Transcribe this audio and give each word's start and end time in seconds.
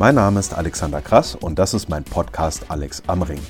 Mein 0.00 0.14
Name 0.14 0.40
ist 0.40 0.54
Alexander 0.54 1.02
Krass 1.02 1.34
und 1.34 1.58
das 1.58 1.74
ist 1.74 1.90
mein 1.90 2.04
Podcast 2.04 2.70
Alex 2.70 3.02
am 3.06 3.20
Ring. 3.20 3.42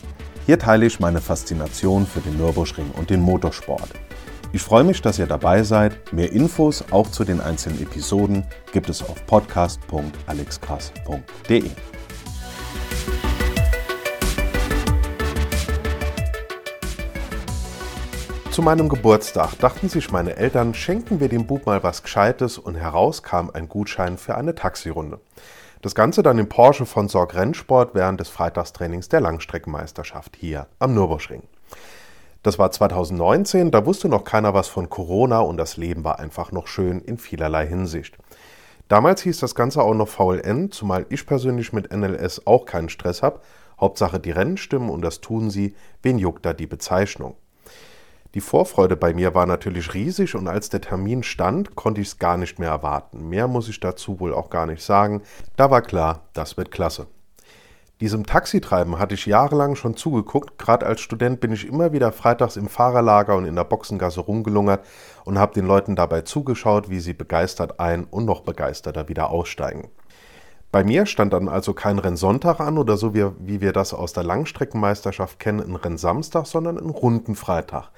Hier 0.47 0.59
teile 0.59 0.85
ich 0.85 0.99
meine 0.99 1.21
Faszination 1.21 2.09
für 2.09 2.19
den 2.19 2.39
Nürburgring 2.39 2.91
und 2.91 3.09
den 3.09 3.21
Motorsport. 3.21 3.91
Ich 4.53 4.61
freue 4.61 4.83
mich, 4.83 5.01
dass 5.01 5.21
ihr 5.21 5.29
dabei 5.29 5.63
seid. 5.63 6.13
Mehr 6.13 6.33
Infos 6.33 6.85
auch 6.91 7.09
zu 7.09 7.23
den 7.23 7.41
einzelnen 7.41 7.81
Episoden 7.81 8.43
gibt 8.73 8.89
es 8.89 9.01
auf 9.01 9.25
podcast.alexkrass.de. 9.27 11.71
Zu 18.51 18.63
meinem 18.63 18.89
Geburtstag 18.89 19.57
dachten 19.61 19.89
sich 19.89 20.11
meine 20.11 20.35
Eltern, 20.35 20.75
schenken 20.75 21.21
wir 21.21 21.29
dem 21.29 21.47
Bub 21.47 21.67
mal 21.67 21.85
was 21.85 22.03
Gescheites 22.03 22.59
und 22.59 22.75
heraus 22.75 23.23
kam 23.23 23.51
ein 23.51 23.69
Gutschein 23.69 24.19
für 24.19 24.35
eine 24.35 24.57
Taxirunde. 24.57 25.21
Das 25.83 25.95
Ganze 25.95 26.23
dann 26.23 26.39
im 26.39 26.47
Porsche 26.47 26.85
von 26.85 27.09
Sorg 27.09 27.35
Rennsport 27.35 27.95
während 27.95 28.21
des 28.21 28.29
Freitagstrainings 28.29 29.09
der 29.09 29.23
Langstreckenmeisterschaft 29.23 30.37
hier 30.37 30.67
am 30.79 30.93
Nürburgring. 30.93 31.43
Das 32.43 32.59
war 32.59 32.71
2019, 32.71 33.71
da 33.71 33.87
wusste 33.87 34.11
noch 34.11 34.25
keiner 34.25 34.53
was 34.53 34.69
von 34.69 34.91
Corona 34.91 35.41
und 35.41 35.57
das 35.57 35.79
Leben 35.79 36.05
war 36.05 36.19
einfach 36.19 36.53
noch 36.53 36.67
schön 36.67 37.01
in 37.01 37.17
vielerlei 37.17 37.67
Hinsicht. 37.67 38.19
Damals 38.89 39.23
hieß 39.23 39.41
das 39.41 39.55
Ganze 39.55 39.81
auch 39.81 39.95
noch 39.95 40.09
VLN, 40.09 40.71
zumal 40.71 41.07
ich 41.09 41.25
persönlich 41.27 41.73
mit 41.73 41.91
NLS 41.91 42.47
auch 42.47 42.67
keinen 42.67 42.91
Stress 42.91 43.23
habe. 43.23 43.41
Hauptsache 43.81 44.21
die 44.21 44.33
Rennen 44.33 44.59
stimmen 44.59 44.91
und 44.91 45.01
das 45.01 45.23
tun 45.23 45.49
sie, 45.49 45.75
wen 46.03 46.19
juckt 46.19 46.45
da 46.45 46.53
die 46.53 46.67
Bezeichnung. 46.67 47.37
Die 48.35 48.41
Vorfreude 48.41 48.97
bei 48.97 49.13
mir 49.13 49.35
war 49.35 49.47
natürlich 49.47 49.93
riesig 49.93 50.37
und 50.37 50.47
als 50.47 50.69
der 50.69 50.81
Termin 50.81 51.25
stand, 51.25 51.75
konnte 51.75 52.01
ich 52.01 52.09
es 52.09 52.19
gar 52.19 52.37
nicht 52.37 52.61
mehr 52.61 52.71
erwarten. 52.71 53.29
Mehr 53.29 53.49
muss 53.49 53.69
ich 53.69 53.81
dazu 53.81 54.21
wohl 54.21 54.33
auch 54.33 54.51
gar 54.51 54.67
nicht 54.67 54.85
sagen. 54.85 55.23
Da 55.57 55.73
war 55.73 55.83
klar, 55.83 56.29
das 56.33 56.57
wird 56.57 56.71
klasse. 56.71 57.09
Diesem 58.01 58.25
Taxitreiben 58.25 58.99
hatte 58.99 59.15
ich 59.15 59.27
jahrelang 59.27 59.75
schon 59.75 59.97
zugeguckt. 59.97 60.59
Gerade 60.59 60.87
als 60.87 61.01
Student 61.01 61.41
bin 61.41 61.53
ich 61.53 61.67
immer 61.67 61.93
wieder 61.93 62.13
freitags 62.13 62.57
im 62.57 62.69
Fahrerlager 62.69 63.37
und 63.37 63.47
in 63.47 63.57
der 63.57 63.65
Boxengasse 63.65 64.21
rumgelungert 64.21 64.87
und 65.25 65.39
habe 65.39 65.53
den 65.53 65.67
Leuten 65.67 65.97
dabei 65.97 66.23
zugeschaut, 66.23 66.89
wie 66.89 67.01
sie 67.01 67.13
begeistert 67.13 67.81
ein- 67.81 68.05
und 68.05 68.25
noch 68.25 68.43
begeisterter 68.43 69.09
wieder 69.09 69.31
aussteigen. 69.31 69.91
Bei 70.73 70.85
mir 70.85 71.07
stand 71.07 71.33
dann 71.33 71.49
also 71.49 71.75
kein 71.75 71.99
Rennsonntag 71.99 72.61
an 72.61 72.79
oder 72.79 72.97
so 72.97 73.13
wie, 73.13 73.27
wie 73.41 73.61
wir 73.61 73.73
das 73.73 73.93
aus 73.93 74.13
der 74.13 74.23
Langstreckenmeisterschaft 74.23 75.41
kennen, 75.41 75.61
ein 75.61 75.75
Rennsamstag, 75.75 76.47
sondern 76.47 76.79
ein 76.79 76.91
runden 76.91 77.35
Freitag. 77.35 77.91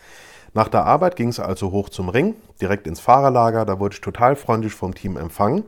Nach 0.54 0.68
der 0.68 0.86
Arbeit 0.86 1.16
ging 1.16 1.28
es 1.28 1.38
also 1.38 1.70
hoch 1.70 1.90
zum 1.90 2.08
Ring, 2.08 2.34
direkt 2.62 2.86
ins 2.86 3.00
Fahrerlager, 3.00 3.66
da 3.66 3.78
wurde 3.78 3.94
ich 3.94 4.00
total 4.00 4.36
freundlich 4.36 4.72
vom 4.72 4.94
Team 4.94 5.18
empfangen 5.18 5.64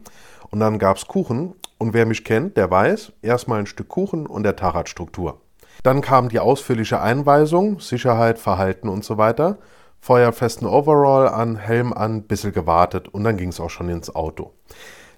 und 0.50 0.60
dann 0.60 0.78
gab 0.78 0.96
es 0.96 1.06
Kuchen 1.06 1.54
und 1.76 1.92
wer 1.92 2.06
mich 2.06 2.24
kennt, 2.24 2.56
der 2.56 2.70
weiß, 2.70 3.12
erstmal 3.20 3.58
ein 3.58 3.66
Stück 3.66 3.88
Kuchen 3.88 4.26
und 4.26 4.42
der 4.42 4.56
Taradstruktur. 4.56 5.40
Dann 5.82 6.00
kam 6.00 6.30
die 6.30 6.40
ausführliche 6.40 7.02
Einweisung, 7.02 7.80
Sicherheit, 7.80 8.38
Verhalten 8.38 8.88
und 8.88 9.04
so 9.04 9.18
weiter, 9.18 9.58
feuerfesten 10.00 10.66
Overall 10.66 11.28
an, 11.28 11.56
Helm 11.56 11.92
an, 11.92 12.22
bissel 12.22 12.52
gewartet 12.52 13.08
und 13.08 13.24
dann 13.24 13.36
ging 13.36 13.50
es 13.50 13.60
auch 13.60 13.70
schon 13.70 13.90
ins 13.90 14.14
Auto. 14.14 14.52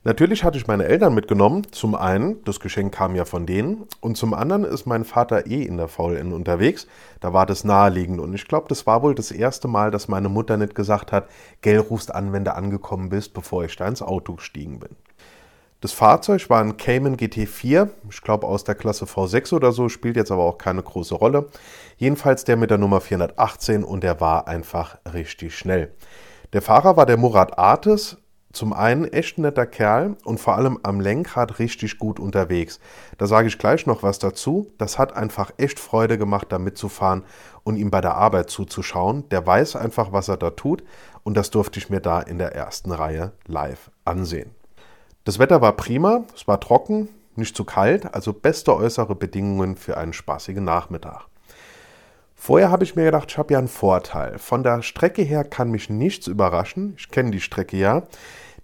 Natürlich 0.07 0.45
hatte 0.45 0.57
ich 0.57 0.69
meine 0.69 0.85
Eltern 0.85 1.17
mitgenommen. 1.17 1.67
Zum 1.73 1.97
einen, 1.97 2.45
das 2.45 2.61
Geschenk 2.61 2.95
kam 2.95 3.17
ja 3.17 3.25
von 3.25 3.45
denen. 3.45 3.89
Und 4.01 4.17
zum 4.17 4.35
anderen 4.35 4.63
ist 4.63 4.87
mein 4.87 5.05
Vater 5.05 5.49
eh 5.49 5.65
in 5.65 5.79
der 5.79 5.89
VLN 5.89 6.33
unterwegs. 6.33 6.87
Da 7.19 7.33
war 7.33 7.45
das 7.45 7.65
naheliegend. 7.65 8.21
Und 8.21 8.33
ich 8.33 8.47
glaube, 8.47 8.69
das 8.69 8.87
war 8.87 9.03
wohl 9.03 9.17
das 9.17 9.33
erste 9.33 9.67
Mal, 9.67 9.91
dass 9.91 10.07
meine 10.07 10.29
Mutter 10.29 10.59
nicht 10.59 10.77
gesagt 10.77 11.11
hat, 11.11 11.27
Gell 11.61 11.81
rufst 11.81 12.15
an, 12.15 12.33
wenn 12.33 12.45
du 12.45 12.55
angekommen 12.55 13.09
bist, 13.09 13.35
bevor 13.35 13.65
ich 13.65 13.75
da 13.75 13.89
ins 13.89 14.01
Auto 14.01 14.35
gestiegen 14.35 14.79
bin. 14.79 14.91
Das 15.81 15.91
Fahrzeug 15.91 16.49
war 16.51 16.61
ein 16.61 16.77
Cayman 16.77 17.17
GT4, 17.17 17.89
ich 18.09 18.23
glaube 18.23 18.47
aus 18.47 18.63
der 18.63 18.77
Klasse 18.77 19.07
V6 19.07 19.55
oder 19.55 19.73
so, 19.73 19.89
spielt 19.89 20.15
jetzt 20.15 20.31
aber 20.31 20.45
auch 20.45 20.57
keine 20.57 20.85
große 20.85 21.17
Rolle. 21.17 21.49
Jedenfalls 21.97 22.45
der 22.45 22.57
mit 22.57 22.71
der 22.71 22.79
Nummer 22.79 23.01
418 23.01 23.83
und 23.83 24.05
der 24.05 24.21
war 24.21 24.47
einfach 24.47 24.99
richtig 25.13 25.59
schnell. 25.59 25.93
Der 26.53 26.63
Fahrer 26.63 26.97
war 26.97 27.07
der 27.07 27.17
Murat 27.17 27.59
Artes, 27.59 28.19
zum 28.57 28.73
einen 28.73 29.05
echt 29.05 29.39
netter 29.39 29.67
Kerl 29.67 30.17
und 30.25 30.41
vor 30.41 30.57
allem 30.57 30.79
am 30.83 31.01
Lenkrad 31.01 31.59
richtig 31.59 31.99
gut 31.99 32.19
unterwegs. 32.19 32.81
Da 33.19 33.27
sage 33.27 33.49
ich 33.49 33.59
gleich 33.59 33.87
noch 33.87 34.03
was 34.03 34.19
dazu. 34.19 34.73
Das 34.79 34.99
hat 34.99 35.15
einfach 35.15 35.53
echt 35.59 35.79
Freude 35.79 36.17
gemacht, 36.17 36.47
da 36.51 36.59
mitzufahren 36.59 37.23
und 37.65 37.77
ihm 37.77 37.91
bei 37.91 38.01
der 38.01 38.15
Arbeit 38.15 38.51
zuzuschauen. 38.51 39.29
Der 39.29 39.47
weiß 39.47 39.77
einfach, 39.77 40.13
was 40.13 40.29
er 40.29 40.39
da 40.39 40.51
tut 40.51 40.83
und 41.23 41.37
das 41.37 41.51
durfte 41.51 41.79
ich 41.79 41.91
mir 41.91 42.01
da 42.01 42.21
in 42.21 42.39
der 42.39 42.55
ersten 42.55 42.93
Reihe 42.93 43.33
live 43.47 43.91
ansehen. 44.05 44.51
Das 45.25 45.39
Wetter 45.39 45.61
war 45.61 45.73
prima, 45.73 46.25
es 46.35 46.49
war 46.49 46.59
trocken, 46.59 47.09
nicht 47.35 47.57
zu 47.57 47.65
kalt, 47.65 48.15
also 48.15 48.33
beste 48.33 48.75
äußere 48.75 49.15
Bedingungen 49.15 49.77
für 49.77 49.97
einen 49.97 50.13
spaßigen 50.13 50.65
Nachmittag. 50.65 51.27
Vorher 52.39 52.71
habe 52.71 52.85
ich 52.85 52.95
mir 52.95 53.07
gedacht, 53.07 53.31
ich 53.31 53.39
habe 53.39 53.55
ja 53.55 53.59
einen 53.59 53.67
Vorteil. 53.67 54.39
Von 54.39 54.63
der 54.63 54.83
Strecke 54.83 55.23
her 55.23 55.43
kann 55.43 55.71
mich 55.71 55.91
nichts 55.91 56.27
überraschen. 56.27 56.95
Ich 56.99 57.11
kenne 57.11 57.31
die 57.31 57.41
Strecke 57.41 57.77
ja. 57.77 58.03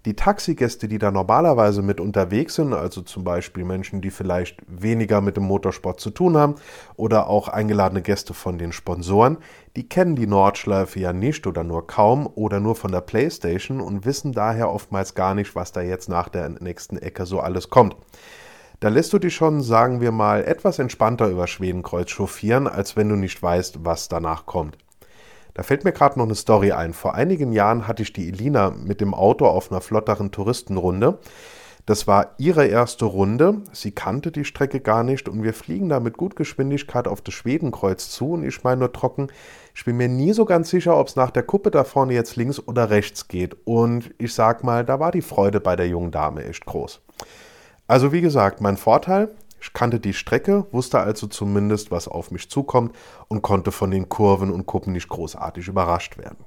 Die 0.05 0.17
Taxigäste, 0.17 0.89
die 0.89 0.97
da 0.97 1.11
normalerweise 1.11 1.81
mit 1.81 2.01
unterwegs 2.01 2.55
sind, 2.55 2.73
also 2.73 3.01
zum 3.01 3.23
Beispiel 3.23 3.63
Menschen, 3.63 4.01
die 4.01 4.11
vielleicht 4.11 4.57
weniger 4.67 5.21
mit 5.21 5.37
dem 5.37 5.45
Motorsport 5.45 6.01
zu 6.01 6.09
tun 6.09 6.35
haben 6.35 6.55
oder 6.97 7.27
auch 7.27 7.47
eingeladene 7.47 8.01
Gäste 8.01 8.33
von 8.33 8.57
den 8.57 8.73
Sponsoren, 8.73 9.37
die 9.77 9.87
kennen 9.87 10.17
die 10.17 10.27
Nordschleife 10.27 10.99
ja 10.99 11.13
nicht 11.13 11.47
oder 11.47 11.63
nur 11.63 11.87
kaum 11.87 12.27
oder 12.27 12.59
nur 12.59 12.75
von 12.75 12.91
der 12.91 12.99
Playstation 12.99 13.79
und 13.79 14.03
wissen 14.03 14.33
daher 14.33 14.69
oftmals 14.69 15.15
gar 15.15 15.35
nicht, 15.35 15.55
was 15.55 15.71
da 15.71 15.79
jetzt 15.79 16.09
nach 16.09 16.27
der 16.27 16.49
nächsten 16.49 16.97
Ecke 16.97 17.25
so 17.25 17.39
alles 17.39 17.69
kommt. 17.69 17.95
Da 18.81 18.89
lässt 18.89 19.13
du 19.13 19.19
dich 19.19 19.33
schon, 19.33 19.61
sagen 19.61 20.01
wir 20.01 20.11
mal, 20.11 20.43
etwas 20.43 20.79
entspannter 20.79 21.29
über 21.29 21.47
Schwedenkreuz 21.47 22.09
chauffieren, 22.09 22.67
als 22.67 22.97
wenn 22.97 23.07
du 23.07 23.15
nicht 23.15 23.41
weißt, 23.41 23.85
was 23.85 24.09
danach 24.09 24.45
kommt. 24.45 24.77
Da 25.53 25.63
fällt 25.63 25.83
mir 25.83 25.91
gerade 25.91 26.17
noch 26.17 26.25
eine 26.25 26.35
Story 26.35 26.71
ein. 26.71 26.93
Vor 26.93 27.13
einigen 27.13 27.51
Jahren 27.51 27.87
hatte 27.87 28.03
ich 28.03 28.13
die 28.13 28.27
Elina 28.27 28.71
mit 28.71 29.01
dem 29.01 29.13
Auto 29.13 29.45
auf 29.45 29.71
einer 29.71 29.81
flotteren 29.81 30.31
Touristenrunde. 30.31 31.19
Das 31.85 32.07
war 32.07 32.35
ihre 32.37 32.65
erste 32.65 33.03
Runde. 33.03 33.61
Sie 33.73 33.91
kannte 33.91 34.31
die 34.31 34.45
Strecke 34.45 34.79
gar 34.79 35.03
nicht 35.03 35.27
und 35.27 35.43
wir 35.43 35.53
fliegen 35.53 35.89
da 35.89 35.99
mit 35.99 36.15
gut 36.15 36.37
Geschwindigkeit 36.37 37.09
auf 37.09 37.21
das 37.21 37.33
Schwedenkreuz 37.33 38.09
zu. 38.09 38.31
Und 38.31 38.45
ich 38.45 38.63
meine 38.63 38.79
nur 38.79 38.93
trocken, 38.93 39.27
ich 39.75 39.83
bin 39.83 39.97
mir 39.97 40.07
nie 40.07 40.31
so 40.31 40.45
ganz 40.45 40.69
sicher, 40.69 40.97
ob 40.97 41.07
es 41.07 41.17
nach 41.17 41.29
der 41.29 41.43
Kuppe 41.43 41.71
da 41.71 41.83
vorne 41.83 42.13
jetzt 42.13 42.37
links 42.37 42.59
oder 42.59 42.89
rechts 42.89 43.27
geht. 43.27 43.57
Und 43.65 44.13
ich 44.17 44.33
sag 44.33 44.63
mal, 44.63 44.85
da 44.85 45.01
war 45.01 45.11
die 45.11 45.21
Freude 45.21 45.59
bei 45.59 45.75
der 45.75 45.87
jungen 45.87 46.11
Dame 46.11 46.45
echt 46.45 46.65
groß. 46.65 47.01
Also 47.85 48.13
wie 48.13 48.21
gesagt, 48.21 48.61
mein 48.61 48.77
Vorteil, 48.77 49.29
ich 49.63 49.71
kannte 49.71 50.01
die 50.01 50.13
Strecke, 50.13 50.67
wusste 50.73 50.99
also 50.99 51.25
zumindest, 51.25 51.89
was 51.89 52.09
auf 52.09 52.31
mich 52.31 52.49
zukommt 52.49 52.93
und 53.29 53.41
konnte 53.41 53.71
von 53.71 53.91
den 53.91 54.09
Kurven 54.09 54.51
und 54.51 54.65
Kuppen 54.65 54.91
nicht 54.91 55.07
großartig 55.07 55.69
überrascht 55.69 56.17
werden. 56.17 56.43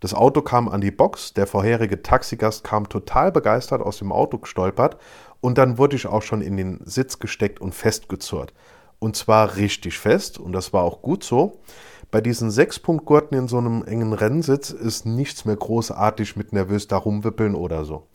Das 0.00 0.12
Auto 0.12 0.42
kam 0.42 0.68
an 0.68 0.82
die 0.82 0.90
Box, 0.90 1.32
der 1.32 1.46
vorherige 1.46 2.02
Taxigast 2.02 2.64
kam 2.64 2.90
total 2.90 3.32
begeistert 3.32 3.80
aus 3.80 3.98
dem 3.98 4.12
Auto 4.12 4.36
gestolpert 4.36 4.98
und 5.40 5.56
dann 5.56 5.78
wurde 5.78 5.96
ich 5.96 6.06
auch 6.06 6.20
schon 6.20 6.42
in 6.42 6.58
den 6.58 6.80
Sitz 6.84 7.18
gesteckt 7.18 7.62
und 7.62 7.74
festgezurrt. 7.74 8.52
Und 8.98 9.16
zwar 9.16 9.56
richtig 9.56 9.98
fest 9.98 10.38
und 10.38 10.52
das 10.52 10.74
war 10.74 10.84
auch 10.84 11.00
gut 11.00 11.24
so. 11.24 11.60
Bei 12.10 12.20
diesen 12.20 12.50
Sechspunktgurten 12.50 13.38
in 13.38 13.48
so 13.48 13.56
einem 13.56 13.84
engen 13.84 14.12
Rennsitz 14.12 14.68
ist 14.68 15.06
nichts 15.06 15.46
mehr 15.46 15.56
großartig 15.56 16.36
mit 16.36 16.52
nervös 16.52 16.88
da 16.88 16.98
rumwippeln 16.98 17.54
oder 17.54 17.86
so. 17.86 18.06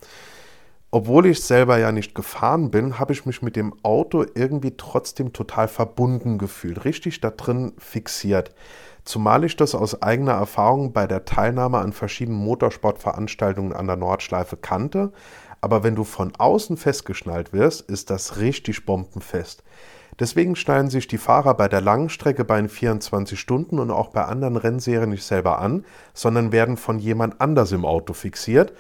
Obwohl 0.96 1.26
ich 1.26 1.42
selber 1.42 1.80
ja 1.80 1.92
nicht 1.92 2.14
gefahren 2.14 2.70
bin, 2.70 3.00
habe 3.00 3.14
ich 3.14 3.26
mich 3.26 3.42
mit 3.42 3.56
dem 3.56 3.74
Auto 3.82 4.26
irgendwie 4.36 4.78
trotzdem 4.78 5.34
total 5.34 5.68
verbunden 5.68 6.38
gefühlt, 6.38 6.86
richtig 6.86 7.20
da 7.20 7.32
drin 7.32 7.74
fixiert. 7.80 8.52
Zumal 9.04 9.44
ich 9.44 9.56
das 9.56 9.74
aus 9.74 10.04
eigener 10.04 10.34
Erfahrung 10.34 10.94
bei 10.94 11.08
der 11.08 11.26
Teilnahme 11.26 11.80
an 11.80 11.94
verschiedenen 11.94 12.38
Motorsportveranstaltungen 12.38 13.74
an 13.74 13.88
der 13.88 13.96
Nordschleife 13.96 14.56
kannte. 14.56 15.12
Aber 15.62 15.82
wenn 15.82 15.96
du 15.96 16.04
von 16.04 16.32
außen 16.38 16.78
festgeschnallt 16.78 17.54
wirst, 17.54 17.90
ist 17.90 18.12
das 18.12 18.38
richtig 18.38 18.86
bombenfest. 18.86 19.64
Deswegen 20.20 20.56
schnallen 20.56 20.92
sich 20.92 21.08
die 21.08 21.18
Fahrer 21.18 21.56
bei 21.56 21.68
der 21.68 21.82
langen 21.82 22.10
Strecke 22.10 22.46
bei 22.46 22.58
den 22.58 22.70
24 22.70 23.40
Stunden 23.40 23.80
und 23.80 23.90
auch 23.90 24.10
bei 24.10 24.26
anderen 24.26 24.58
Rennserien 24.58 25.10
nicht 25.10 25.24
selber 25.24 25.58
an, 25.58 25.86
sondern 26.14 26.52
werden 26.52 26.78
von 26.78 27.00
jemand 27.00 27.42
anders 27.42 27.72
im 27.72 27.84
Auto 27.84 28.14
fixiert 28.14 28.74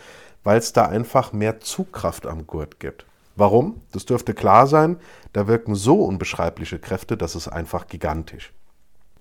weil 0.43 0.57
es 0.57 0.73
da 0.73 0.85
einfach 0.85 1.33
mehr 1.33 1.59
Zugkraft 1.59 2.25
am 2.25 2.47
Gurt 2.47 2.79
gibt. 2.79 3.05
Warum? 3.35 3.81
Das 3.91 4.05
dürfte 4.05 4.33
klar 4.33 4.67
sein, 4.67 4.97
da 5.33 5.47
wirken 5.47 5.75
so 5.75 6.03
unbeschreibliche 6.03 6.79
Kräfte, 6.79 7.17
das 7.17 7.35
ist 7.35 7.47
einfach 7.47 7.87
gigantisch. 7.87 8.53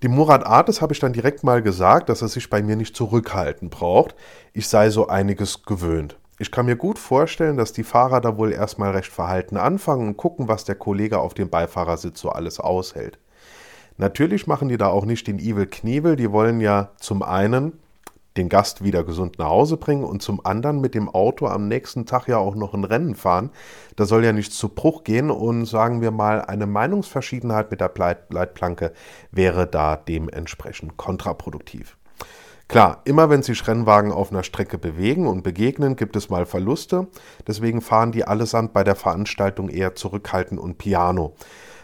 Dem 0.03 0.13
Murat 0.13 0.45
Artes 0.45 0.83
habe 0.83 0.93
ich 0.93 0.99
dann 0.99 1.13
direkt 1.13 1.45
mal 1.45 1.63
gesagt, 1.63 2.09
dass 2.09 2.23
er 2.23 2.29
sich 2.29 2.51
bei 2.51 2.61
mir 2.61 2.75
nicht 2.75 2.97
zurückhalten 2.97 3.71
braucht. 3.71 4.17
Ich 4.53 4.67
sei 4.69 4.91
so 4.91 5.07
einiges 5.07 5.63
gewöhnt. 5.63 6.19
Ich 6.39 6.51
kann 6.51 6.67
mir 6.67 6.75
gut 6.75 6.99
vorstellen, 6.99 7.57
dass 7.57 7.73
die 7.73 7.85
Fahrer 7.85 8.21
da 8.21 8.37
wohl 8.37 8.53
erstmal 8.53 8.91
recht 8.91 9.13
verhalten 9.13 9.57
anfangen 9.57 10.09
und 10.09 10.17
gucken, 10.17 10.49
was 10.49 10.65
der 10.65 10.75
Kollege 10.75 11.21
auf 11.21 11.35
dem 11.35 11.51
Beifahrersitz 11.51 12.21
so 12.21 12.31
alles 12.31 12.59
aushält. 12.59 13.19
Natürlich 13.97 14.49
machen 14.49 14.69
die 14.69 14.77
da 14.77 14.89
auch 14.89 15.05
nicht 15.05 15.29
den 15.29 15.39
Evil 15.39 15.67
Knievel, 15.67 16.17
die 16.17 16.33
wollen 16.33 16.61
ja 16.61 16.91
zum 16.97 17.23
einen 17.23 17.79
den 18.37 18.49
Gast 18.49 18.83
wieder 18.83 19.05
gesund 19.05 19.39
nach 19.39 19.49
Hause 19.49 19.77
bringen 19.77 20.05
und 20.05 20.23
zum 20.23 20.45
anderen 20.45 20.81
mit 20.81 20.95
dem 20.95 21.09
Auto 21.09 21.47
am 21.47 21.69
nächsten 21.69 22.07
Tag 22.07 22.29
ja 22.29 22.39
auch 22.39 22.55
noch 22.55 22.75
ein 22.75 22.85
Rennen 22.85 23.15
fahren. 23.15 23.51
Da 23.97 24.07
soll 24.07 24.25
ja 24.25 24.33
nichts 24.33 24.57
zu 24.57 24.69
Bruch 24.69 25.05
gehen 25.05 25.31
und 25.31 25.67
sagen 25.67 26.01
wir 26.01 26.11
mal, 26.11 26.43
eine 26.43 26.67
Meinungsverschiedenheit 26.67 27.71
mit 27.71 27.81
der 27.81 27.93
Leitplanke 28.31 28.93
wäre 29.31 29.67
da 29.67 29.97
dementsprechend 29.97 30.97
kontraproduktiv. 30.97 31.97
Klar, 32.69 33.03
immer 33.05 33.29
wenn 33.29 33.43
sich 33.43 33.69
Rennwagen 33.69 34.13
auf 34.13 34.31
einer 34.31 34.45
Strecke 34.45 34.79
bewegen 34.79 35.27
und 35.27 35.43
begegnen, 35.43 35.95
gibt 35.95 36.17
es 36.17 36.31
mal 36.31 36.47
Verluste. 36.47 37.07
Deswegen 37.47 37.83
fahren 37.83 38.13
die 38.13 38.25
allesamt 38.25 38.73
bei 38.73 38.83
der 38.83 38.97
Veranstaltung 38.97 39.69
eher 39.69 39.95
zurückhaltend 39.95 40.59
und 40.59 40.79
piano. 40.79 41.35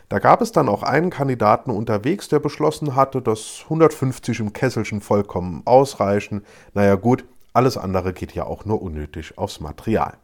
Da 0.09 0.19
gab 0.21 0.41
es 0.41 0.53
dann 0.53 0.69
auch 0.69 0.83
einen 0.83 1.11
Kandidaten 1.11 1.71
unterwegs, 1.71 2.29
der 2.29 2.39
beschlossen 2.39 2.97
hatte, 2.97 3.21
dass 3.21 3.61
150 3.65 4.41
im 4.41 4.53
Kesselchen 4.55 5.03
vollkommen 5.03 5.63
ausreichen. 5.67 6.45
Naja 6.73 6.95
gut, 6.95 7.25
alles 7.53 7.77
andere 7.77 8.15
geht 8.15 8.33
ja 8.33 8.45
auch 8.45 8.65
nur 8.65 8.81
unnötig 8.81 9.37
aufs 9.37 9.61
Material. 9.61 10.15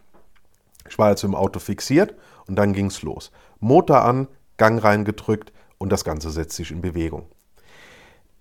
Ich 0.89 0.99
war 0.99 1.09
also 1.09 1.27
im 1.27 1.35
Auto 1.35 1.61
fixiert 1.61 2.15
und 2.47 2.57
dann 2.57 2.73
ging's 2.73 3.03
los. 3.03 3.31
Motor 3.61 4.03
an, 4.03 4.29
Gang 4.57 4.83
reingedrückt 4.83 5.53
und 5.79 5.91
das 5.91 6.05
Ganze 6.05 6.31
setzt 6.31 6.57
sich 6.57 6.71
in 6.71 6.81
Bewegung. 6.81 7.27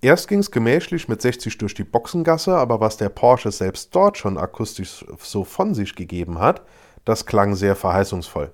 Erst 0.02 0.28
ging 0.28 0.40
es 0.40 0.52
gemächlich 0.52 1.08
mit 1.08 1.22
60 1.22 1.58
durch 1.58 1.74
die 1.74 1.86
Boxengasse, 1.86 2.56
aber 2.56 2.80
was 2.80 2.98
der 2.98 3.10
Porsche 3.10 3.52
selbst 3.52 3.96
dort 3.96 4.18
schon 4.18 4.38
akustisch 4.38 5.06
so 5.20 5.44
von 5.44 5.74
sich 5.74 5.96
gegeben 5.96 6.40
hat, 6.40 6.62
das 7.06 7.26
klang 7.26 7.56
sehr 7.56 7.76
verheißungsvoll. 7.76 8.52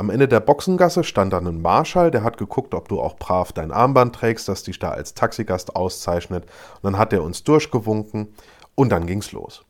Am 0.00 0.08
Ende 0.08 0.28
der 0.28 0.40
Boxengasse 0.40 1.04
stand 1.04 1.34
dann 1.34 1.46
ein 1.46 1.60
Marschall, 1.60 2.10
der 2.10 2.22
hat 2.22 2.38
geguckt, 2.38 2.72
ob 2.72 2.88
du 2.88 3.02
auch 3.02 3.16
brav 3.18 3.52
dein 3.52 3.70
Armband 3.70 4.14
trägst, 4.14 4.48
das 4.48 4.62
dich 4.62 4.78
da 4.78 4.92
als 4.92 5.12
Taxigast 5.12 5.76
auszeichnet. 5.76 6.44
Und 6.76 6.84
dann 6.84 6.96
hat 6.96 7.12
er 7.12 7.22
uns 7.22 7.44
durchgewunken 7.44 8.28
und 8.74 8.88
dann 8.88 9.06
ging's 9.06 9.32
los. 9.32 9.66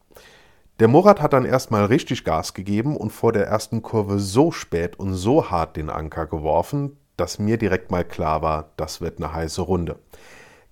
Der 0.79 0.87
Murat 0.87 1.21
hat 1.21 1.33
dann 1.33 1.45
erstmal 1.45 1.87
richtig 1.87 2.23
Gas 2.23 2.55
gegeben 2.55 2.97
und 2.97 3.11
vor 3.11 3.33
der 3.33 3.49
ersten 3.49 3.83
Kurve 3.83 4.21
so 4.21 4.53
spät 4.53 5.01
und 5.01 5.15
so 5.15 5.51
hart 5.51 5.77
den 5.77 5.91
Anker 5.91 6.27
geworfen, 6.27 6.97
dass 7.17 7.41
mir 7.41 7.59
direkt 7.59 7.91
mal 7.91 8.05
klar 8.05 8.41
war, 8.41 8.71
das 8.77 9.01
wird 9.01 9.19
eine 9.19 9.35
heiße 9.35 9.63
Runde. 9.63 9.99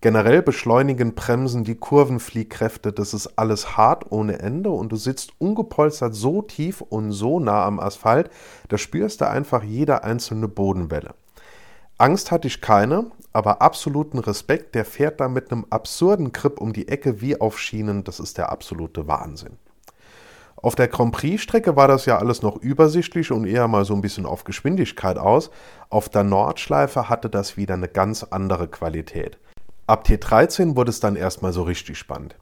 Generell 0.01 0.43
beschleunigen, 0.43 1.17
bremsen 1.17 1.65
die 1.65 1.75
Kurvenfliehkräfte, 1.75 2.93
das 2.93 3.15
ist 3.15 3.37
alles 3.37 3.77
hart 3.77 4.13
ohne 4.13 4.39
Ende 4.39 4.71
und 4.71 4.93
du 4.93 4.97
sitzt 4.97 5.33
ungepolstert 5.39 6.15
so 6.15 6.41
tief 6.41 6.83
und 6.83 7.11
so 7.11 7.41
nah 7.41 7.65
am 7.65 7.81
Asphalt, 7.81 8.31
da 8.69 8.79
spürst 8.79 9.21
du 9.21 9.29
einfach 9.29 9.65
jede 9.65 10.05
einzelne 10.05 10.47
Bodenwelle. 10.47 11.15
Angst 11.99 12.31
hatte 12.31 12.47
ich 12.47 12.61
keine, 12.61 13.07
aber 13.33 13.61
absoluten 13.61 14.21
Respekt, 14.21 14.77
der 14.77 14.85
fährt 14.85 15.19
da 15.19 15.29
mit 15.29 15.51
einem 15.51 15.67
absurden 15.69 16.31
Grip 16.31 16.61
um 16.61 16.73
die 16.73 16.87
Ecke 16.87 17.21
wie 17.21 17.41
auf 17.41 17.59
Schienen, 17.59 18.05
das 18.05 18.21
ist 18.21 18.39
der 18.39 18.53
absolute 18.53 19.09
Wahnsinn. 19.09 19.59
Auf 20.55 20.77
der 20.77 20.87
Grand 20.87 21.13
Prix-Strecke 21.13 21.75
war 21.75 21.89
das 21.89 22.07
ja 22.07 22.19
alles 22.19 22.43
noch 22.43 22.57
übersichtlich 22.57 23.33
und 23.33 23.47
eher 23.47 23.67
mal 23.67 23.85
so 23.85 23.95
ein 23.95 24.01
bisschen 24.01 24.27
auf 24.27 24.45
Geschwindigkeit 24.45 25.17
aus. 25.17 25.51
Auf 25.89 26.09
der 26.09 26.25
Nordschleife 26.25 27.09
hatte 27.09 27.31
das 27.31 27.57
wieder 27.57 27.75
eine 27.75 27.89
ganz 27.89 28.25
andere 28.25 28.67
Qualität. 28.67 29.39
Ab 29.89 30.05
T13 30.07 30.77
wurde 30.77 30.91
es 30.91 31.01
dann 31.01 31.17
erstmal 31.17 31.55
so 31.55 31.63
richtig 31.63 31.97
spannend. 31.97 32.37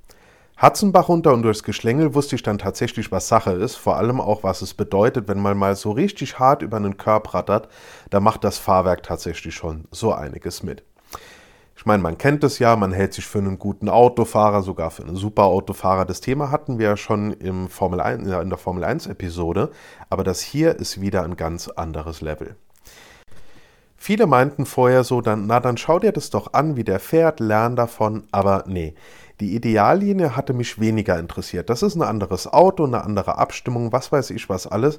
Hatzenbach 0.56 1.08
runter 1.08 1.32
und 1.32 1.42
durchs 1.42 1.62
Geschlängel 1.62 2.12
wusste 2.12 2.34
ich 2.34 2.42
dann 2.42 2.58
tatsächlich, 2.58 3.12
was 3.12 3.28
Sache 3.28 3.52
ist, 3.52 3.76
vor 3.76 3.98
allem 3.98 4.20
auch, 4.20 4.42
was 4.42 4.62
es 4.62 4.74
bedeutet, 4.74 5.28
wenn 5.28 5.38
man 5.38 5.56
mal 5.56 5.76
so 5.76 5.92
richtig 5.92 6.40
hart 6.40 6.62
über 6.62 6.76
einen 6.76 6.96
Körb 6.96 7.34
rattert, 7.34 7.68
da 8.10 8.18
macht 8.18 8.42
das 8.42 8.58
Fahrwerk 8.58 9.04
tatsächlich 9.04 9.54
schon 9.54 9.84
so 9.92 10.12
einiges 10.12 10.64
mit. 10.64 10.82
Ich 11.76 11.86
meine, 11.86 12.02
man 12.02 12.18
kennt 12.18 12.42
es 12.42 12.58
ja, 12.58 12.74
man 12.74 12.90
hält 12.90 13.14
sich 13.14 13.26
für 13.26 13.38
einen 13.38 13.60
guten 13.60 13.88
Autofahrer, 13.88 14.62
sogar 14.62 14.90
für 14.90 15.04
einen 15.04 15.14
super 15.14 15.44
Autofahrer. 15.44 16.04
Das 16.04 16.20
Thema 16.20 16.50
hatten 16.50 16.80
wir 16.80 16.86
ja 16.86 16.96
schon 16.96 17.30
im 17.30 17.68
Formel 17.68 18.00
1, 18.00 18.26
in 18.26 18.48
der 18.48 18.58
Formel 18.58 18.82
1 18.82 19.06
Episode, 19.06 19.70
aber 20.10 20.24
das 20.24 20.40
hier 20.40 20.80
ist 20.80 21.00
wieder 21.00 21.22
ein 21.22 21.36
ganz 21.36 21.68
anderes 21.68 22.22
Level. 22.22 22.56
Viele 23.96 24.26
meinten 24.26 24.66
vorher 24.66 25.04
so, 25.04 25.20
dann, 25.20 25.46
na 25.46 25.60
dann 25.60 25.76
schau 25.76 25.98
dir 25.98 26.12
das 26.12 26.30
doch 26.30 26.52
an, 26.52 26.76
wie 26.76 26.84
der 26.84 27.00
fährt, 27.00 27.40
lern 27.40 27.76
davon, 27.76 28.24
aber 28.30 28.64
nee. 28.66 28.94
Die 29.40 29.54
Ideallinie 29.54 30.34
hatte 30.34 30.54
mich 30.54 30.80
weniger 30.80 31.18
interessiert. 31.18 31.68
Das 31.68 31.82
ist 31.82 31.94
ein 31.94 32.02
anderes 32.02 32.46
Auto, 32.50 32.84
eine 32.84 33.04
andere 33.04 33.36
Abstimmung, 33.36 33.92
was 33.92 34.10
weiß 34.10 34.30
ich 34.30 34.48
was 34.48 34.66
alles. 34.66 34.98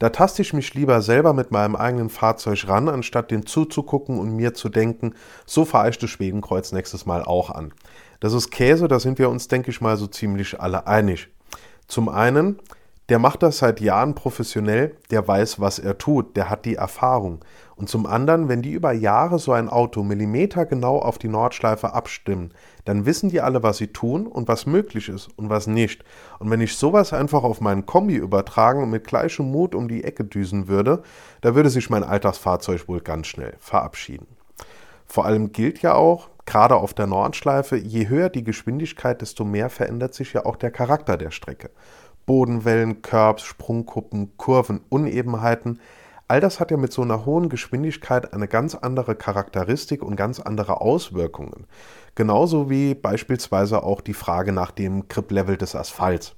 Da 0.00 0.10
taste 0.10 0.42
ich 0.42 0.52
mich 0.52 0.74
lieber 0.74 1.00
selber 1.02 1.32
mit 1.32 1.52
meinem 1.52 1.76
eigenen 1.76 2.10
Fahrzeug 2.10 2.66
ran, 2.68 2.88
anstatt 2.88 3.30
dem 3.30 3.46
zuzugucken 3.46 4.18
und 4.18 4.34
mir 4.34 4.54
zu 4.54 4.68
denken, 4.68 5.14
so 5.46 5.64
fahre 5.64 5.90
ich 5.90 5.98
das 5.98 6.10
Schwedenkreuz 6.10 6.72
nächstes 6.72 7.06
Mal 7.06 7.22
auch 7.22 7.50
an. 7.50 7.72
Das 8.18 8.32
ist 8.32 8.50
Käse, 8.50 8.88
da 8.88 8.98
sind 8.98 9.18
wir 9.20 9.30
uns, 9.30 9.46
denke 9.46 9.70
ich 9.70 9.80
mal, 9.80 9.96
so 9.96 10.08
ziemlich 10.08 10.60
alle 10.60 10.86
einig. 10.88 11.28
Zum 11.86 12.08
einen, 12.08 12.58
der 13.08 13.20
macht 13.20 13.42
das 13.44 13.58
seit 13.58 13.80
Jahren 13.80 14.16
professionell, 14.16 14.96
der 15.10 15.26
weiß, 15.26 15.60
was 15.60 15.78
er 15.78 15.96
tut, 15.96 16.36
der 16.36 16.50
hat 16.50 16.64
die 16.64 16.74
Erfahrung. 16.74 17.44
Und 17.76 17.90
zum 17.90 18.06
anderen, 18.06 18.48
wenn 18.48 18.62
die 18.62 18.72
über 18.72 18.92
Jahre 18.92 19.38
so 19.38 19.52
ein 19.52 19.68
Auto 19.68 20.02
millimetergenau 20.02 20.98
auf 20.98 21.18
die 21.18 21.28
Nordschleife 21.28 21.92
abstimmen, 21.92 22.52
dann 22.86 23.04
wissen 23.04 23.28
die 23.28 23.42
alle, 23.42 23.62
was 23.62 23.76
sie 23.76 23.88
tun 23.88 24.26
und 24.26 24.48
was 24.48 24.64
möglich 24.64 25.10
ist 25.10 25.28
und 25.36 25.50
was 25.50 25.66
nicht. 25.66 26.02
Und 26.38 26.50
wenn 26.50 26.62
ich 26.62 26.76
sowas 26.76 27.12
einfach 27.12 27.42
auf 27.42 27.60
meinen 27.60 27.84
Kombi 27.84 28.14
übertragen 28.16 28.82
und 28.82 28.88
mit 28.88 29.06
gleichem 29.06 29.50
Mut 29.50 29.74
um 29.74 29.88
die 29.88 30.04
Ecke 30.04 30.24
düsen 30.24 30.68
würde, 30.68 31.02
da 31.42 31.54
würde 31.54 31.68
sich 31.68 31.90
mein 31.90 32.02
Alltagsfahrzeug 32.02 32.88
wohl 32.88 33.00
ganz 33.00 33.26
schnell 33.26 33.54
verabschieden. 33.58 34.26
Vor 35.06 35.26
allem 35.26 35.52
gilt 35.52 35.82
ja 35.82 35.94
auch, 35.94 36.30
gerade 36.46 36.76
auf 36.76 36.94
der 36.94 37.06
Nordschleife, 37.06 37.76
je 37.76 38.08
höher 38.08 38.30
die 38.30 38.44
Geschwindigkeit, 38.44 39.20
desto 39.20 39.44
mehr 39.44 39.68
verändert 39.68 40.14
sich 40.14 40.32
ja 40.32 40.46
auch 40.46 40.56
der 40.56 40.70
Charakter 40.70 41.18
der 41.18 41.30
Strecke. 41.30 41.68
Bodenwellen, 42.24 43.02
Curbs, 43.02 43.42
Sprungkuppen, 43.42 44.34
Kurven, 44.38 44.80
Unebenheiten– 44.88 45.78
All 46.28 46.40
das 46.40 46.58
hat 46.58 46.72
ja 46.72 46.76
mit 46.76 46.92
so 46.92 47.02
einer 47.02 47.24
hohen 47.24 47.48
Geschwindigkeit 47.48 48.34
eine 48.34 48.48
ganz 48.48 48.74
andere 48.74 49.14
Charakteristik 49.14 50.02
und 50.02 50.16
ganz 50.16 50.40
andere 50.40 50.80
Auswirkungen. 50.80 51.66
Genauso 52.16 52.68
wie 52.68 52.96
beispielsweise 52.96 53.84
auch 53.84 54.00
die 54.00 54.14
Frage 54.14 54.50
nach 54.50 54.72
dem 54.72 55.06
Grip-Level 55.06 55.56
des 55.56 55.76
Asphalts. 55.76 56.34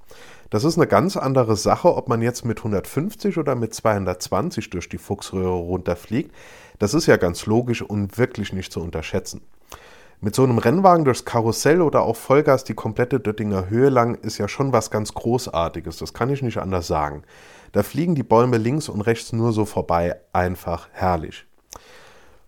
Das 0.50 0.64
ist 0.64 0.76
eine 0.76 0.86
ganz 0.86 1.16
andere 1.16 1.56
Sache, 1.56 1.94
ob 1.94 2.08
man 2.08 2.20
jetzt 2.20 2.44
mit 2.44 2.58
150 2.58 3.38
oder 3.38 3.54
mit 3.54 3.72
220 3.72 4.68
durch 4.68 4.90
die 4.90 4.98
Fuchsröhre 4.98 5.56
runterfliegt. 5.56 6.34
Das 6.78 6.92
ist 6.92 7.06
ja 7.06 7.16
ganz 7.16 7.46
logisch 7.46 7.80
und 7.80 8.18
wirklich 8.18 8.52
nicht 8.52 8.72
zu 8.72 8.80
unterschätzen. 8.80 9.40
Mit 10.20 10.34
so 10.34 10.42
einem 10.42 10.58
Rennwagen 10.58 11.04
durchs 11.04 11.24
Karussell 11.24 11.80
oder 11.80 12.02
auch 12.02 12.16
Vollgas 12.16 12.64
die 12.64 12.74
komplette 12.74 13.20
Döttinger 13.20 13.70
Höhe 13.70 13.88
lang 13.88 14.16
ist 14.16 14.36
ja 14.36 14.48
schon 14.48 14.72
was 14.72 14.90
ganz 14.90 15.14
Großartiges, 15.14 15.98
das 15.98 16.12
kann 16.12 16.28
ich 16.28 16.42
nicht 16.42 16.58
anders 16.58 16.88
sagen. 16.88 17.22
Da 17.70 17.84
fliegen 17.84 18.16
die 18.16 18.24
Bäume 18.24 18.56
links 18.56 18.88
und 18.88 19.00
rechts 19.00 19.32
nur 19.32 19.52
so 19.52 19.64
vorbei, 19.64 20.16
einfach 20.32 20.88
herrlich. 20.90 21.46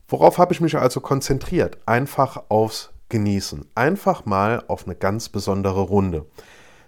Worauf 0.09 0.39
habe 0.39 0.53
ich 0.53 0.61
mich 0.61 0.77
also 0.77 1.01
konzentriert? 1.01 1.79
Einfach 1.87 2.43
aufs 2.49 2.91
Genießen. 3.09 3.67
Einfach 3.77 4.25
mal 4.25 4.65
auf 4.67 4.87
eine 4.87 4.97
ganz 4.97 5.29
besondere 5.29 5.83
Runde. 5.83 6.27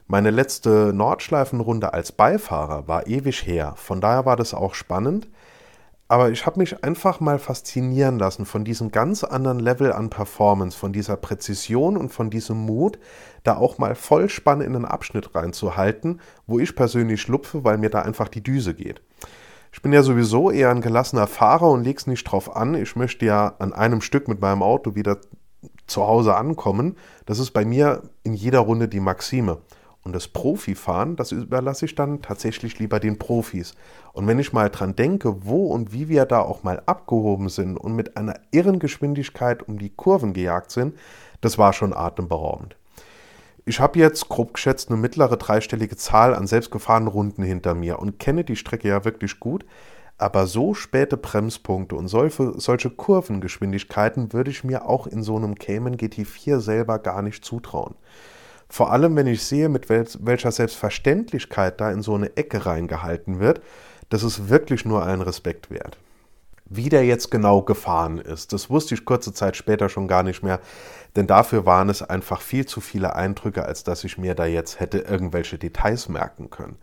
Meine 0.09 0.31
letzte 0.31 0.93
Nordschleifenrunde 0.93 1.95
als 1.95 2.11
Beifahrer 2.11 2.89
war 2.89 3.07
ewig 3.07 3.47
her, 3.47 3.75
von 3.77 4.01
daher 4.01 4.27
war 4.27 4.35
das 4.35 4.53
auch 4.53 4.75
spannend. 4.75 5.29
Aber 6.13 6.31
ich 6.31 6.45
habe 6.45 6.61
mich 6.61 6.85
einfach 6.85 7.21
mal 7.21 7.39
faszinieren 7.39 8.19
lassen 8.19 8.45
von 8.45 8.67
diesem 8.67 8.91
ganz 8.91 9.25
anderen 9.25 9.59
Level 9.59 9.95
an 9.95 10.11
Performance, 10.11 10.77
von 10.77 10.93
dieser 10.93 11.17
Präzision 11.17 11.97
und 11.97 12.11
von 12.11 12.29
diesem 12.29 12.59
Mut, 12.59 12.99
da 13.45 13.57
auch 13.57 13.79
mal 13.79 13.95
Vollspann 13.95 14.61
in 14.61 14.77
einen 14.77 14.85
Abschnitt 14.85 15.35
reinzuhalten, 15.35 16.21
wo 16.47 16.59
ich 16.59 16.77
persönlich 16.77 17.23
schlupfe, 17.23 17.65
weil 17.65 17.79
mir 17.79 17.89
da 17.89 18.03
einfach 18.03 18.29
die 18.29 18.43
Düse 18.43 18.75
geht. 18.75 19.01
Ich 19.73 19.81
bin 19.81 19.91
ja 19.95 20.03
sowieso 20.03 20.51
eher 20.51 20.69
ein 20.69 20.83
gelassener 20.83 21.27
Fahrer 21.27 21.71
und 21.71 21.83
leg's 21.83 22.07
nicht 22.07 22.25
drauf 22.25 22.55
an. 22.55 22.75
Ich 22.75 22.95
möchte 22.95 23.25
ja 23.25 23.55
an 23.59 23.73
einem 23.73 24.03
Stück 24.03 24.29
mit 24.29 24.39
meinem 24.39 24.63
Auto 24.63 24.95
wieder 24.95 25.17
zu 25.87 26.07
Hause 26.07 26.37
ankommen. 26.37 26.99
Das 27.25 27.39
ist 27.39 27.53
bei 27.53 27.65
mir 27.65 28.03
in 28.23 28.35
jeder 28.35 28.59
Runde 28.59 28.87
die 28.87 29.01
Maxime. 29.01 29.63
Und 30.05 30.15
das 30.15 30.27
Profifahren, 30.27 31.15
das 31.15 31.31
überlasse 31.31 31.85
ich 31.85 31.95
dann 31.95 32.23
tatsächlich 32.23 32.79
lieber 32.79 32.99
den 32.99 33.19
Profis. 33.19 33.75
Und 34.13 34.27
wenn 34.27 34.41
ich 34.41 34.53
mal 34.53 34.69
dran 34.69 34.97
denke, 34.97 35.47
wo 35.47 35.67
und 35.67 35.93
wie 35.93 36.09
wir 36.09 36.25
da 36.25 36.41
auch 36.41 36.65
mal 36.65 36.83
abgehoben 36.87 37.49
sind 37.49 37.77
und 37.77 37.95
mit 37.95 38.17
einer 38.17 38.35
irren 38.51 38.81
Geschwindigkeit 38.81 39.67
um 39.67 39.79
die 39.79 39.91
Kurven 39.91 40.33
gejagt 40.33 40.73
sind, 40.73 40.97
das 41.41 41.57
war 41.57 41.73
schon 41.73 41.93
atemberaubend. 41.93 42.77
Ich 43.65 43.79
habe 43.79 44.01
jetzt 44.01 44.29
grob 44.29 44.55
geschätzt 44.55 44.89
eine 44.89 44.99
mittlere 44.99 45.37
dreistellige 45.37 45.97
Zahl 45.97 46.35
an 46.35 46.49
selbstgefahrenen 46.49 47.09
Runden 47.09 47.45
hinter 47.45 47.75
mir 47.75 48.01
und 48.01 48.19
kenne 48.19 48.43
die 48.43 48.57
Strecke 48.57 48.89
ja 48.89 49.05
wirklich 49.05 49.39
gut, 49.39 49.65
aber 50.19 50.49
so 50.49 50.75
späte 50.75 51.17
Bremspunkte 51.17 51.95
und 51.95 52.09
solche, 52.09 52.59
solche 52.59 52.91
Kurvengeschwindigkeiten 52.91 54.33
würde 54.33 54.51
ich 54.51 54.65
mir 54.65 54.89
auch 54.89 55.07
in 55.07 55.23
so 55.23 55.37
einem 55.37 55.55
Cayman 55.55 55.97
GT4 55.97 56.59
selber 56.59 56.99
gar 56.99 57.23
nicht 57.23 57.45
zutrauen. 57.45 57.95
Vor 58.73 58.91
allem, 58.91 59.15
wenn 59.17 59.27
ich 59.27 59.45
sehe, 59.45 59.69
mit 59.69 59.91
welcher 59.91 60.51
Selbstverständlichkeit 60.51 61.79
da 61.79 61.93
in 61.93 62.01
so 62.01 62.15
eine 62.15 62.39
Ecke 62.39 62.65
reingehalten 62.65 63.39
wird, 63.39 63.61
das 64.09 64.23
ist 64.23 64.49
wirklich 64.49 64.87
nur 64.87 65.03
allen 65.03 65.21
Respekt 65.21 65.71
wert. 65.71 65.99
Wie 66.65 66.89
der 66.89 67.05
jetzt 67.05 67.31
genau 67.31 67.61
gefahren 67.61 68.17
ist, 68.17 68.55
das 68.55 68.71
wusste 68.71 68.95
ich 68.95 69.05
kurze 69.05 69.35
Zeit 69.35 69.59
später 69.59 69.91
schon 69.91 70.09
gar 70.09 70.23
nicht 70.23 70.43
mehr, 70.43 70.59
denn 71.17 71.27
dafür 71.27 71.67
waren 71.67 71.91
es 71.91 72.03
einfach 72.03 72.41
viel 72.41 72.65
zu 72.65 72.81
viele 72.81 73.15
Eindrücke, 73.15 73.67
als 73.67 73.85
dass 73.85 74.05
ich 74.05 74.17
mir 74.17 74.35
da 74.35 74.47
jetzt 74.47 74.81
hätte 74.81 75.01
irgendwelche 75.01 75.59
Details 75.59 76.09
merken 76.09 76.49
können. 76.49 76.79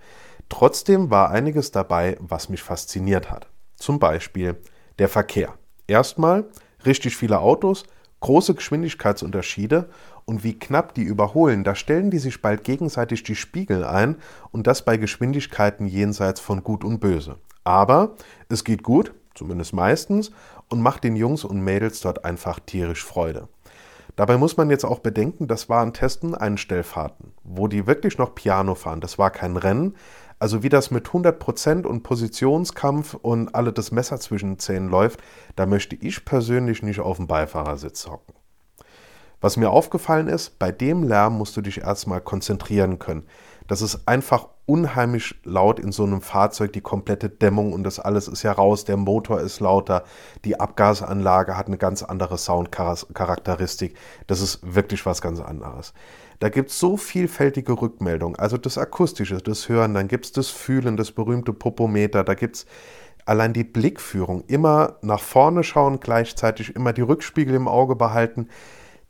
Trotzdem 0.48 1.10
war 1.10 1.32
einiges 1.32 1.72
dabei, 1.72 2.18
was 2.20 2.50
mich 2.50 2.62
fasziniert 2.62 3.32
hat. 3.32 3.48
Zum 3.78 3.98
Beispiel 3.98 4.58
der 5.00 5.10
Verkehr. 5.10 5.56
Erstmal 5.88 6.46
richtig 6.86 7.18
viele 7.18 7.40
Autos, 7.40 7.84
große 8.20 8.54
Geschwindigkeitsunterschiede 8.54 9.90
und 10.30 10.44
wie 10.44 10.60
knapp 10.60 10.94
die 10.94 11.02
überholen, 11.02 11.64
da 11.64 11.74
stellen 11.74 12.12
die 12.12 12.20
sich 12.20 12.40
bald 12.44 12.64
gegenseitig 12.64 13.24
die 13.24 13.36
Spiegel 13.36 13.84
ein 13.84 14.18
und 14.52 14.68
das 14.68 14.86
bei 14.86 14.96
Geschwindigkeiten 14.96 15.88
jenseits 15.88 16.40
von 16.40 16.64
Gut 16.64 16.84
und 16.84 17.00
Böse. 17.00 17.38
Aber 17.64 18.16
es 18.48 18.64
geht 18.64 18.84
gut, 18.84 19.12
zumindest 19.34 19.74
meistens, 19.74 20.30
und 20.70 20.84
macht 20.84 21.04
den 21.04 21.16
Jungs 21.16 21.44
und 21.44 21.62
Mädels 21.62 22.02
dort 22.02 22.26
einfach 22.26 22.60
tierisch 22.60 23.04
Freude. 23.04 23.48
Dabei 24.18 24.38
muss 24.38 24.56
man 24.56 24.70
jetzt 24.70 24.86
auch 24.86 25.00
bedenken, 25.00 25.48
das 25.48 25.68
waren 25.68 25.94
Testen 25.94 26.36
Einstellfahrten, 26.36 27.32
wo 27.44 27.68
die 27.68 27.88
wirklich 27.88 28.20
noch 28.20 28.36
Piano 28.36 28.76
fahren. 28.76 29.02
Das 29.02 29.18
war 29.18 29.32
kein 29.32 29.58
Rennen. 29.58 29.96
Also 30.38 30.62
wie 30.62 30.70
das 30.70 30.92
mit 30.92 31.08
100% 31.08 31.88
und 31.88 32.04
Positionskampf 32.04 33.16
und 33.16 33.56
alle 33.56 33.74
das 33.74 33.92
Messer 33.92 34.20
zwischen 34.20 34.52
den 34.52 34.60
Zähnen 34.60 34.90
läuft, 34.90 35.24
da 35.56 35.66
möchte 35.66 35.96
ich 35.96 36.24
persönlich 36.24 36.84
nicht 36.84 37.00
auf 37.00 37.18
dem 37.18 37.26
Beifahrersitz 37.26 38.06
hocken. 38.06 38.39
Was 39.42 39.56
mir 39.56 39.70
aufgefallen 39.70 40.28
ist, 40.28 40.60
bei 40.60 40.72
dem 40.72 41.04
Lärm 41.04 41.38
musst 41.38 41.56
du 41.56 41.62
dich 41.62 41.82
erstmal 41.82 42.20
konzentrieren 42.20 43.00
können. 43.00 43.24
Das 43.68 43.82
ist 43.82 44.08
einfach 44.08 44.48
unheimlich 44.66 45.36
laut 45.44 45.80
in 45.80 45.92
so 45.92 46.04
einem 46.04 46.22
Fahrzeug, 46.22 46.74
die 46.74 46.82
komplette 46.82 47.30
Dämmung 47.30 47.72
und 47.72 47.84
das 47.84 48.00
alles 48.00 48.28
ist 48.28 48.44
ja 48.44 48.52
raus, 48.52 48.84
der 48.84 48.98
Motor 48.98 49.42
ist 49.42 49.60
lauter, 49.60 50.04
die 50.44 50.60
Abgasanlage 50.60 51.56
hat 51.56 51.68
eine 51.68 51.78
ganz 51.78 52.04
andere 52.04 52.38
Soundcharakteristik. 52.38 53.96
Das 54.28 54.42
ist 54.42 54.60
wirklich 54.64 55.06
was 55.06 55.22
ganz 55.22 55.40
anderes. 55.40 55.94
Da 56.40 56.50
gibt 56.50 56.72
es 56.72 56.80
so 56.80 56.98
vielfältige 56.98 57.74
Rückmeldungen, 57.74 58.38
also 58.38 58.58
das 58.58 58.78
Akustische, 58.78 59.38
das 59.38 59.70
Hören, 59.70 59.94
dann 59.94 60.08
gibt 60.08 60.26
es 60.26 60.32
das 60.32 60.50
Fühlen, 60.50 60.98
das 60.98 61.12
berühmte 61.12 61.54
Popometer, 61.54 62.24
da 62.24 62.34
gibt 62.34 62.58
es 62.58 62.66
allein 63.26 63.54
die 63.54 63.64
Blickführung, 63.64 64.44
immer 64.48 64.98
nach 65.02 65.20
vorne 65.20 65.64
schauen, 65.64 66.00
gleichzeitig 66.00 66.76
immer 66.76 66.94
die 66.94 67.02
Rückspiegel 67.02 67.56
im 67.56 67.68
Auge 67.68 67.96
behalten 67.96 68.50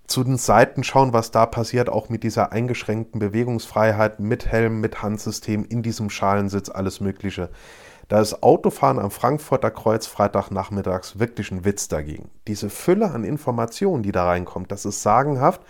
zu 0.09 0.23
den 0.23 0.37
Seiten 0.37 0.83
schauen, 0.83 1.13
was 1.13 1.31
da 1.31 1.45
passiert, 1.45 1.87
auch 1.87 2.09
mit 2.09 2.23
dieser 2.23 2.51
eingeschränkten 2.51 3.19
Bewegungsfreiheit, 3.19 4.19
mit 4.19 4.47
Helm, 4.47 4.81
mit 4.81 5.03
Handsystem, 5.03 5.65
in 5.65 5.83
diesem 5.83 6.09
Schalensitz, 6.09 6.69
alles 6.69 6.99
Mögliche. 6.99 7.49
Da 8.07 8.19
ist 8.19 8.41
Autofahren 8.41 8.97
am 8.97 9.11
Frankfurter 9.11 9.69
Kreuz 9.69 10.07
Freitagnachmittags 10.07 11.19
wirklich 11.19 11.51
ein 11.51 11.63
Witz 11.63 11.89
dagegen. 11.89 12.31
Diese 12.47 12.71
Fülle 12.71 13.11
an 13.11 13.23
Informationen, 13.23 14.01
die 14.01 14.11
da 14.11 14.25
reinkommt, 14.25 14.71
das 14.71 14.85
ist 14.85 15.03
sagenhaft. 15.03 15.61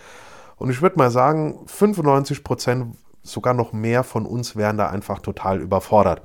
Und 0.56 0.70
ich 0.70 0.80
würde 0.80 0.96
mal 0.96 1.10
sagen, 1.10 1.60
95 1.66 2.42
Prozent, 2.42 2.96
sogar 3.22 3.52
noch 3.52 3.74
mehr 3.74 4.04
von 4.04 4.24
uns 4.24 4.56
wären 4.56 4.78
da 4.78 4.88
einfach 4.88 5.18
total 5.18 5.60
überfordert. 5.60 6.22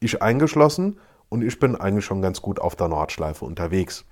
Ich 0.00 0.22
eingeschlossen 0.22 0.98
und 1.28 1.42
ich 1.42 1.58
bin 1.60 1.76
eigentlich 1.76 2.06
schon 2.06 2.22
ganz 2.22 2.40
gut 2.40 2.60
auf 2.60 2.74
der 2.74 2.88
Nordschleife 2.88 3.44
unterwegs. 3.44 4.06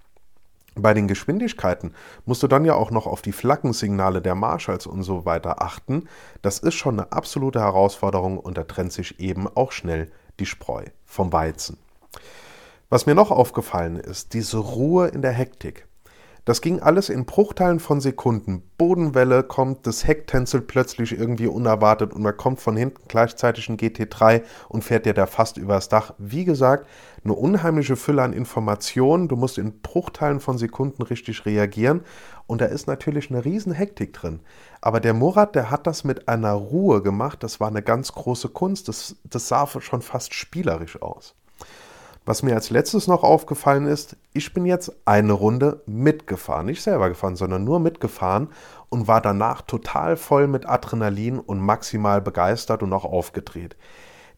Bei 0.78 0.92
den 0.92 1.08
Geschwindigkeiten 1.08 1.94
musst 2.26 2.42
du 2.42 2.48
dann 2.48 2.66
ja 2.66 2.74
auch 2.74 2.90
noch 2.90 3.06
auf 3.06 3.22
die 3.22 3.32
Flaggensignale 3.32 4.20
der 4.20 4.34
Marshalls 4.34 4.86
und 4.86 5.04
so 5.04 5.24
weiter 5.24 5.62
achten. 5.62 6.06
Das 6.42 6.58
ist 6.58 6.74
schon 6.74 7.00
eine 7.00 7.12
absolute 7.12 7.60
Herausforderung 7.60 8.38
und 8.38 8.58
da 8.58 8.64
trennt 8.64 8.92
sich 8.92 9.18
eben 9.18 9.48
auch 9.48 9.72
schnell 9.72 10.10
die 10.38 10.44
Spreu 10.44 10.84
vom 11.06 11.32
Weizen. 11.32 11.78
Was 12.90 13.06
mir 13.06 13.14
noch 13.14 13.30
aufgefallen 13.30 13.96
ist, 13.96 14.34
diese 14.34 14.58
Ruhe 14.58 15.08
in 15.08 15.22
der 15.22 15.32
Hektik. 15.32 15.88
Das 16.46 16.60
ging 16.60 16.78
alles 16.78 17.08
in 17.08 17.26
Bruchteilen 17.26 17.80
von 17.80 18.00
Sekunden. 18.00 18.62
Bodenwelle 18.78 19.42
kommt, 19.42 19.84
das 19.84 20.06
Heck 20.06 20.28
tänzelt 20.28 20.68
plötzlich 20.68 21.18
irgendwie 21.18 21.48
unerwartet 21.48 22.14
und 22.14 22.22
man 22.22 22.36
kommt 22.36 22.60
von 22.60 22.76
hinten 22.76 23.02
gleichzeitig 23.08 23.68
ein 23.68 23.76
GT3 23.76 24.42
und 24.68 24.84
fährt 24.84 25.06
dir 25.06 25.12
da 25.12 25.26
fast 25.26 25.56
übers 25.56 25.88
Dach. 25.88 26.14
Wie 26.18 26.44
gesagt, 26.44 26.86
eine 27.24 27.32
unheimliche 27.32 27.96
Fülle 27.96 28.22
an 28.22 28.32
Informationen. 28.32 29.26
Du 29.26 29.34
musst 29.34 29.58
in 29.58 29.80
Bruchteilen 29.80 30.38
von 30.38 30.56
Sekunden 30.56 31.02
richtig 31.02 31.46
reagieren 31.46 32.02
und 32.46 32.60
da 32.60 32.66
ist 32.66 32.86
natürlich 32.86 33.28
eine 33.28 33.44
riesen 33.44 33.72
Hektik 33.72 34.12
drin. 34.12 34.38
Aber 34.80 35.00
der 35.00 35.14
Murat, 35.14 35.56
der 35.56 35.72
hat 35.72 35.88
das 35.88 36.04
mit 36.04 36.28
einer 36.28 36.52
Ruhe 36.52 37.02
gemacht. 37.02 37.42
Das 37.42 37.58
war 37.58 37.66
eine 37.66 37.82
ganz 37.82 38.12
große 38.12 38.50
Kunst. 38.50 38.86
Das, 38.86 39.16
das 39.24 39.48
sah 39.48 39.66
schon 39.66 40.00
fast 40.00 40.32
spielerisch 40.32 41.02
aus. 41.02 41.34
Was 42.28 42.42
mir 42.42 42.56
als 42.56 42.70
letztes 42.70 43.06
noch 43.06 43.22
aufgefallen 43.22 43.86
ist, 43.86 44.16
ich 44.32 44.52
bin 44.52 44.66
jetzt 44.66 44.92
eine 45.04 45.32
Runde 45.32 45.82
mitgefahren, 45.86 46.66
nicht 46.66 46.82
selber 46.82 47.08
gefahren, 47.08 47.36
sondern 47.36 47.62
nur 47.62 47.78
mitgefahren 47.78 48.48
und 48.88 49.06
war 49.06 49.20
danach 49.20 49.62
total 49.62 50.16
voll 50.16 50.48
mit 50.48 50.68
Adrenalin 50.68 51.38
und 51.38 51.60
maximal 51.60 52.20
begeistert 52.20 52.82
und 52.82 52.92
auch 52.92 53.04
aufgedreht. 53.04 53.76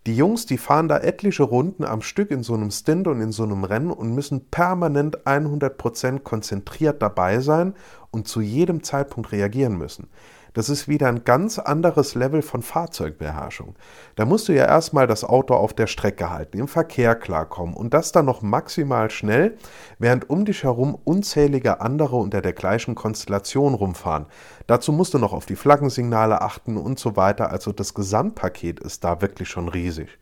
Die 0.07 0.15
Jungs, 0.15 0.45
die 0.45 0.59
fahren 0.59 0.89
da 0.89 0.99
etliche 0.99 1.45
Runden 1.45 1.83
am 1.83 2.03
Stück 2.03 2.31
in 2.31 2.43
so 2.43 2.53
einem 2.53 2.71
Stint 2.71 3.09
und 3.09 3.23
in 3.23 3.33
so 3.33 3.45
einem 3.45 3.65
Rennen 3.65 3.91
und 3.91 4.15
müssen 4.15 4.51
permanent 4.51 5.27
100% 5.27 6.19
konzentriert 6.19 7.01
dabei 7.01 7.41
sein 7.41 7.75
und 8.11 8.29
zu 8.29 8.43
jedem 8.43 8.83
Zeitpunkt 8.83 9.33
reagieren 9.33 9.79
müssen. 9.79 10.11
Das 10.59 10.69
ist 10.69 10.89
wieder 10.89 11.07
ein 11.07 11.23
ganz 11.23 11.61
anderes 11.61 12.17
Level 12.17 12.43
von 12.43 12.63
Fahrzeugbeherrschung. 12.63 13.77
Da 14.17 14.25
musst 14.25 14.49
du 14.49 14.53
ja 14.53 14.65
erstmal 14.65 15.07
das 15.07 15.23
Auto 15.23 15.55
auf 15.55 15.73
der 15.73 15.87
Strecke 15.87 16.31
halten, 16.31 16.59
im 16.59 16.67
Verkehr 16.67 17.15
klarkommen 17.15 17.77
und 17.77 17.95
das 17.95 18.11
dann 18.11 18.25
noch 18.25 18.43
maximal 18.43 19.09
schnell, 19.09 19.57
während 20.01 20.29
um 20.29 20.45
dich 20.45 20.65
herum 20.65 20.99
unzählige 21.05 21.81
andere 21.81 22.17
unter 22.17 22.43
der 22.43 22.55
gleichen 22.55 22.97
Konstellation 22.97 23.75
rumfahren. 23.75 24.27
Dazu 24.67 24.91
musst 24.91 25.15
du 25.15 25.19
noch 25.19 25.33
auf 25.33 25.47
die 25.47 25.55
Flaggensignale 25.55 26.43
achten 26.43 26.77
und 26.77 26.99
so 26.99 27.15
weiter. 27.15 27.53
Also 27.53 27.71
das 27.71 27.95
Gesamtpaket 27.95 28.81
ist 28.81 29.05
da 29.05 29.21
wirklich 29.21 29.49
schon 29.49 29.69
riesig. 29.69 30.19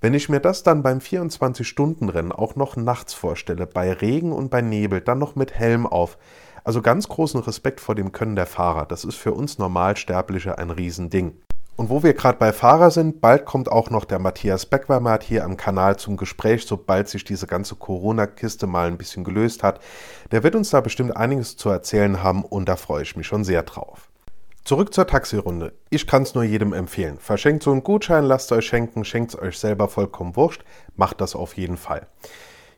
Wenn 0.00 0.14
ich 0.14 0.28
mir 0.28 0.40
das 0.40 0.64
dann 0.64 0.82
beim 0.82 0.98
24-Stunden-Rennen 0.98 2.32
auch 2.32 2.56
noch 2.56 2.74
nachts 2.74 3.14
vorstelle, 3.14 3.68
bei 3.68 3.92
Regen 3.92 4.32
und 4.32 4.50
bei 4.50 4.62
Nebel, 4.62 5.00
dann 5.00 5.20
noch 5.20 5.36
mit 5.36 5.54
Helm 5.54 5.86
auf, 5.86 6.18
also 6.64 6.82
ganz 6.82 7.08
großen 7.08 7.40
Respekt 7.40 7.80
vor 7.80 7.94
dem 7.94 8.10
Können 8.10 8.36
der 8.36 8.46
Fahrer. 8.46 8.86
Das 8.86 9.04
ist 9.04 9.16
für 9.16 9.32
uns 9.32 9.58
Normalsterbliche 9.58 10.58
ein 10.58 10.70
Riesending. 10.70 11.36
Und 11.76 11.90
wo 11.90 12.02
wir 12.02 12.14
gerade 12.14 12.38
bei 12.38 12.52
Fahrer 12.52 12.90
sind, 12.90 13.20
bald 13.20 13.44
kommt 13.44 13.70
auch 13.70 13.90
noch 13.90 14.04
der 14.04 14.20
Matthias 14.20 14.64
Beckweimer 14.64 15.18
hier 15.20 15.44
am 15.44 15.56
Kanal 15.56 15.96
zum 15.96 16.16
Gespräch, 16.16 16.64
sobald 16.66 17.08
sich 17.08 17.24
diese 17.24 17.46
ganze 17.48 17.74
Corona-Kiste 17.74 18.66
mal 18.66 18.86
ein 18.86 18.96
bisschen 18.96 19.24
gelöst 19.24 19.64
hat. 19.64 19.80
Der 20.30 20.44
wird 20.44 20.54
uns 20.54 20.70
da 20.70 20.80
bestimmt 20.80 21.16
einiges 21.16 21.56
zu 21.56 21.68
erzählen 21.68 22.22
haben 22.22 22.44
und 22.44 22.68
da 22.68 22.76
freue 22.76 23.02
ich 23.02 23.16
mich 23.16 23.26
schon 23.26 23.44
sehr 23.44 23.64
drauf. 23.64 24.08
Zurück 24.64 24.94
zur 24.94 25.06
Taxirunde. 25.06 25.74
Ich 25.90 26.06
kann 26.06 26.22
es 26.22 26.34
nur 26.34 26.44
jedem 26.44 26.72
empfehlen. 26.72 27.18
Verschenkt 27.18 27.64
so 27.64 27.72
einen 27.72 27.82
Gutschein, 27.82 28.24
lasst 28.24 28.50
euch 28.52 28.64
schenken, 28.64 29.04
schenkt 29.04 29.34
es 29.34 29.38
euch 29.38 29.58
selber 29.58 29.88
vollkommen 29.88 30.36
wurscht, 30.36 30.64
macht 30.96 31.20
das 31.20 31.34
auf 31.34 31.56
jeden 31.56 31.76
Fall. 31.76 32.06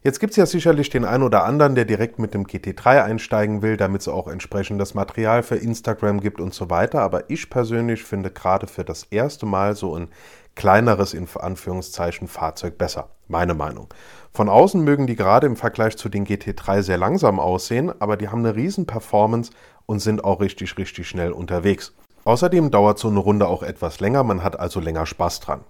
Jetzt 0.02 0.20
gibt 0.20 0.32
es 0.32 0.36
ja 0.36 0.46
sicherlich 0.46 0.88
den 0.88 1.04
einen 1.04 1.24
oder 1.24 1.44
anderen, 1.44 1.74
der 1.74 1.84
direkt 1.84 2.18
mit 2.18 2.34
dem 2.34 2.44
GT3 2.44 3.02
einsteigen 3.02 3.62
will, 3.62 3.76
damit 3.76 4.02
es 4.02 4.08
auch 4.08 4.28
entsprechendes 4.28 4.94
Material 4.94 5.42
für 5.42 5.56
Instagram 5.56 6.20
gibt 6.20 6.40
und 6.40 6.54
so 6.54 6.70
weiter. 6.70 7.00
Aber 7.00 7.28
ich 7.28 7.50
persönlich 7.50 8.04
finde 8.04 8.30
gerade 8.30 8.66
für 8.66 8.84
das 8.84 9.04
erste 9.04 9.46
Mal 9.46 9.74
so 9.74 9.96
ein 9.96 10.08
kleineres, 10.54 11.14
in 11.14 11.26
Anführungszeichen, 11.34 12.28
Fahrzeug 12.28 12.78
besser. 12.78 13.10
Meine 13.28 13.54
Meinung. 13.54 13.88
Von 14.32 14.48
außen 14.48 14.82
mögen 14.82 15.06
die 15.06 15.16
gerade 15.16 15.46
im 15.46 15.56
Vergleich 15.56 15.96
zu 15.96 16.08
den 16.08 16.26
GT3 16.26 16.82
sehr 16.82 16.98
langsam 16.98 17.40
aussehen, 17.40 17.92
aber 18.00 18.16
die 18.16 18.28
haben 18.28 18.40
eine 18.40 18.54
riesen 18.54 18.86
Performance 18.86 19.50
und 19.86 20.00
sind 20.00 20.24
auch 20.24 20.40
richtig, 20.40 20.76
richtig 20.78 21.08
schnell 21.08 21.32
unterwegs. 21.32 21.94
Außerdem 22.24 22.70
dauert 22.70 22.98
so 22.98 23.08
eine 23.08 23.20
Runde 23.20 23.46
auch 23.46 23.62
etwas 23.62 24.00
länger, 24.00 24.24
man 24.24 24.42
hat 24.42 24.58
also 24.58 24.80
länger 24.80 25.06
Spaß 25.06 25.40
dran. 25.40 25.60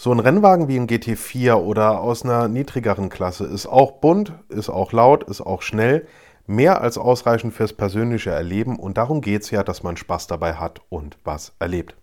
So 0.00 0.12
ein 0.12 0.20
Rennwagen 0.20 0.68
wie 0.68 0.78
ein 0.78 0.86
GT4 0.86 1.54
oder 1.54 2.00
aus 2.00 2.22
einer 2.22 2.46
niedrigeren 2.46 3.08
Klasse 3.08 3.46
ist 3.46 3.66
auch 3.66 3.90
bunt, 3.90 4.32
ist 4.48 4.70
auch 4.70 4.92
laut, 4.92 5.24
ist 5.24 5.40
auch 5.40 5.60
schnell, 5.60 6.06
mehr 6.46 6.80
als 6.80 6.98
ausreichend 6.98 7.52
fürs 7.52 7.72
persönliche 7.72 8.30
Erleben 8.30 8.78
und 8.78 8.96
darum 8.96 9.22
geht 9.22 9.42
es 9.42 9.50
ja, 9.50 9.64
dass 9.64 9.82
man 9.82 9.96
Spaß 9.96 10.28
dabei 10.28 10.54
hat 10.54 10.82
und 10.88 11.18
was 11.24 11.52
erlebt. 11.58 11.96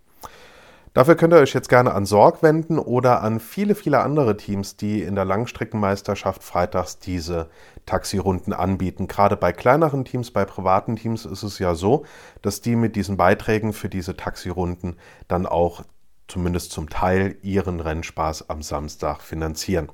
Dafür 0.94 1.16
könnt 1.16 1.34
ihr 1.34 1.40
euch 1.40 1.54
jetzt 1.54 1.70
gerne 1.70 1.94
an 1.94 2.06
Sorg 2.06 2.44
wenden 2.44 2.80
oder 2.80 3.22
an 3.22 3.40
viele, 3.40 3.76
viele 3.76 4.02
andere 4.02 4.36
Teams, 4.36 4.76
die 4.76 5.02
in 5.02 5.16
der 5.16 5.26
Langstreckenmeisterschaft 5.26 6.44
freitags 6.44 7.00
diese 7.00 7.48
Taxirunden 7.86 8.52
anbieten. 8.52 9.08
Gerade 9.08 9.38
bei 9.38 9.54
kleineren 9.54 10.04
Teams, 10.04 10.32
bei 10.32 10.44
privaten 10.44 10.98
Teams 10.98 11.24
ist 11.24 11.44
es 11.44 11.60
ja 11.60 11.76
so, 11.76 12.04
dass 12.42 12.60
die 12.60 12.76
mit 12.76 12.98
diesen 12.98 13.16
Beiträgen 13.16 13.72
für 13.72 13.88
diese 13.88 14.18
Taxirunden 14.18 14.98
dann 15.30 15.46
auch 15.46 15.84
zumindest 16.28 16.72
zum 16.72 16.90
Teil 16.90 17.38
ihren 17.42 17.80
Rennspaß 17.80 18.50
am 18.50 18.62
Samstag 18.62 19.22
finanzieren. 19.22 19.90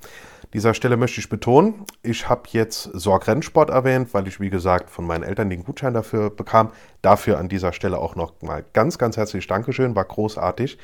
Dieser 0.53 0.73
Stelle 0.73 0.97
möchte 0.97 1.21
ich 1.21 1.29
betonen, 1.29 1.85
ich 2.03 2.27
habe 2.27 2.43
jetzt 2.51 2.83
Sorg 2.93 3.27
Rennsport 3.27 3.69
erwähnt, 3.69 4.13
weil 4.13 4.27
ich, 4.27 4.41
wie 4.41 4.49
gesagt, 4.49 4.89
von 4.89 5.07
meinen 5.07 5.23
Eltern 5.23 5.49
den 5.49 5.63
Gutschein 5.63 5.93
dafür 5.93 6.29
bekam. 6.29 6.71
Dafür 7.01 7.37
an 7.37 7.47
dieser 7.47 7.71
Stelle 7.71 7.97
auch 7.99 8.15
noch 8.15 8.33
mal 8.41 8.65
ganz, 8.73 8.97
ganz 8.97 9.15
herzlich 9.15 9.47
Dankeschön, 9.47 9.95
war 9.95 10.03
großartig. 10.03 10.77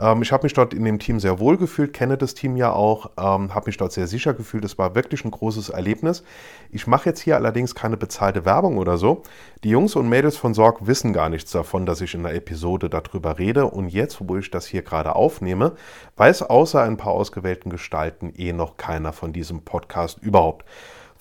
Ähm, 0.00 0.22
ich 0.22 0.32
habe 0.32 0.44
mich 0.44 0.52
dort 0.52 0.74
in 0.74 0.84
dem 0.84 0.98
Team 0.98 1.20
sehr 1.20 1.38
wohl 1.38 1.56
gefühlt, 1.56 1.92
kenne 1.92 2.16
das 2.16 2.34
Team 2.34 2.56
ja 2.56 2.72
auch, 2.72 3.10
ähm, 3.18 3.54
habe 3.54 3.66
mich 3.66 3.76
dort 3.76 3.92
sehr 3.92 4.06
sicher 4.06 4.34
gefühlt. 4.34 4.64
Es 4.64 4.78
war 4.78 4.94
wirklich 4.94 5.24
ein 5.24 5.30
großes 5.30 5.70
Erlebnis. 5.70 6.22
Ich 6.70 6.86
mache 6.86 7.08
jetzt 7.08 7.20
hier 7.20 7.36
allerdings 7.36 7.74
keine 7.74 7.96
bezahlte 7.96 8.44
Werbung 8.44 8.78
oder 8.78 8.98
so. 8.98 9.22
Die 9.64 9.70
Jungs 9.70 9.94
und 9.96 10.08
Mädels 10.08 10.36
von 10.36 10.54
Sorg 10.54 10.86
wissen 10.86 11.12
gar 11.12 11.28
nichts 11.28 11.50
davon, 11.52 11.86
dass 11.86 12.00
ich 12.00 12.14
in 12.14 12.22
der 12.22 12.34
Episode 12.34 12.88
darüber 12.88 13.38
rede. 13.38 13.66
Und 13.66 13.88
jetzt, 13.88 14.18
wo 14.26 14.36
ich 14.36 14.50
das 14.50 14.66
hier 14.66 14.82
gerade 14.82 15.14
aufnehme, 15.14 15.72
weiß 16.16 16.42
außer 16.42 16.82
ein 16.82 16.96
paar 16.96 17.12
ausgewählten 17.12 17.70
Gestalten 17.70 18.32
eh 18.36 18.52
noch 18.52 18.76
keiner 18.76 19.12
von 19.12 19.32
diesem 19.32 19.62
Podcast 19.62 20.18
überhaupt. 20.22 20.64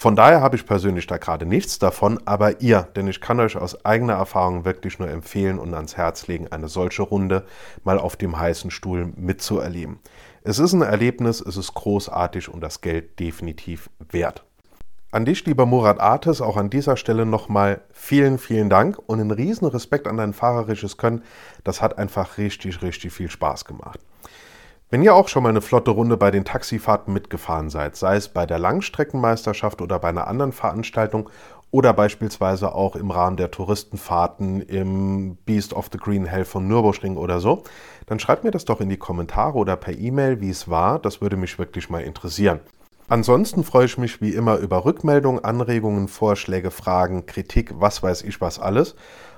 Von 0.01 0.15
daher 0.15 0.41
habe 0.41 0.55
ich 0.55 0.65
persönlich 0.65 1.05
da 1.05 1.17
gerade 1.17 1.45
nichts 1.45 1.77
davon, 1.77 2.19
aber 2.25 2.59
ihr, 2.59 2.87
denn 2.95 3.05
ich 3.07 3.21
kann 3.21 3.39
euch 3.39 3.55
aus 3.55 3.85
eigener 3.85 4.13
Erfahrung 4.13 4.65
wirklich 4.65 4.97
nur 4.97 5.07
empfehlen 5.07 5.59
und 5.59 5.75
ans 5.75 5.95
Herz 5.95 6.25
legen, 6.25 6.47
eine 6.47 6.69
solche 6.69 7.03
Runde 7.03 7.45
mal 7.83 7.99
auf 7.99 8.15
dem 8.15 8.39
heißen 8.39 8.71
Stuhl 8.71 9.13
mitzuerleben. 9.15 9.99
Es 10.43 10.57
ist 10.57 10.73
ein 10.73 10.81
Erlebnis, 10.81 11.39
es 11.39 11.55
ist 11.55 11.75
großartig 11.75 12.49
und 12.49 12.61
das 12.61 12.81
Geld 12.81 13.19
definitiv 13.19 13.91
wert. 14.09 14.43
An 15.11 15.25
dich, 15.25 15.45
lieber 15.45 15.67
Murat 15.67 15.99
Artes, 15.99 16.41
auch 16.41 16.57
an 16.57 16.71
dieser 16.71 16.97
Stelle 16.97 17.27
nochmal 17.27 17.81
vielen, 17.91 18.39
vielen 18.39 18.71
Dank 18.71 18.97
und 19.05 19.21
einen 19.21 19.29
riesen 19.29 19.67
Respekt 19.67 20.07
an 20.07 20.17
dein 20.17 20.33
fahrerisches 20.33 20.97
Können. 20.97 21.21
Das 21.63 21.79
hat 21.79 21.99
einfach 21.99 22.39
richtig, 22.39 22.81
richtig 22.81 23.13
viel 23.13 23.29
Spaß 23.29 23.65
gemacht. 23.65 23.99
Wenn 24.91 25.03
ihr 25.03 25.15
auch 25.15 25.29
schon 25.29 25.43
mal 25.43 25.49
eine 25.49 25.61
flotte 25.61 25.91
Runde 25.91 26.17
bei 26.17 26.31
den 26.31 26.43
Taxifahrten 26.43 27.13
mitgefahren 27.13 27.69
seid, 27.69 27.95
sei 27.95 28.17
es 28.17 28.27
bei 28.27 28.45
der 28.45 28.59
Langstreckenmeisterschaft 28.59 29.81
oder 29.81 29.99
bei 29.99 30.09
einer 30.09 30.27
anderen 30.27 30.51
Veranstaltung 30.51 31.29
oder 31.71 31.93
beispielsweise 31.93 32.75
auch 32.75 32.97
im 32.97 33.09
Rahmen 33.09 33.37
der 33.37 33.51
Touristenfahrten 33.51 34.59
im 34.59 35.37
Beast 35.45 35.71
of 35.71 35.87
the 35.93 35.97
Green 35.97 36.25
Hell 36.25 36.43
von 36.43 36.67
Nürburgring 36.67 37.15
oder 37.15 37.39
so, 37.39 37.63
dann 38.05 38.19
schreibt 38.19 38.43
mir 38.43 38.51
das 38.51 38.65
doch 38.65 38.81
in 38.81 38.89
die 38.89 38.97
Kommentare 38.97 39.57
oder 39.57 39.77
per 39.77 39.97
E-Mail, 39.97 40.41
wie 40.41 40.49
es 40.49 40.69
war. 40.69 40.99
Das 40.99 41.21
würde 41.21 41.37
mich 41.37 41.57
wirklich 41.57 41.89
mal 41.89 42.01
interessieren. 42.01 42.59
Ansonsten 43.07 43.63
freue 43.63 43.85
ich 43.85 43.97
mich 43.97 44.19
wie 44.19 44.31
immer 44.31 44.57
über 44.57 44.83
Rückmeldungen, 44.83 45.41
Anregungen, 45.41 46.09
Vorschläge, 46.09 46.69
Fragen, 46.69 47.25
Kritik, 47.25 47.71
was 47.75 48.03
weiß 48.03 48.23
ich 48.23 48.41
was 48.41 48.59
alles. 48.59 48.95